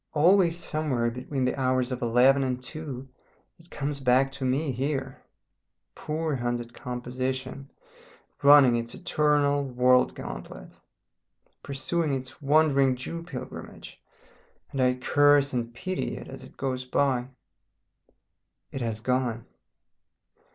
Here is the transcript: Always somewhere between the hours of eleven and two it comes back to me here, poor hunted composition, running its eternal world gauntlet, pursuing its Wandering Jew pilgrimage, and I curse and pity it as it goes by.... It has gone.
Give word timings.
Always 0.13 0.57
somewhere 0.57 1.11
between 1.11 1.45
the 1.45 1.53
hours 1.59 1.91
of 1.91 2.01
eleven 2.01 2.41
and 2.43 2.59
two 2.59 3.07
it 3.59 3.69
comes 3.69 3.99
back 3.99 4.31
to 4.31 4.43
me 4.43 4.71
here, 4.71 5.21
poor 5.93 6.35
hunted 6.37 6.73
composition, 6.73 7.69
running 8.41 8.75
its 8.75 8.95
eternal 8.95 9.63
world 9.63 10.15
gauntlet, 10.15 10.81
pursuing 11.61 12.13
its 12.15 12.41
Wandering 12.41 12.95
Jew 12.95 13.21
pilgrimage, 13.21 14.01
and 14.71 14.81
I 14.81 14.95
curse 14.95 15.53
and 15.53 15.71
pity 15.71 16.17
it 16.17 16.27
as 16.27 16.43
it 16.43 16.57
goes 16.57 16.83
by.... 16.83 17.27
It 18.71 18.81
has 18.81 19.01
gone. 19.01 19.45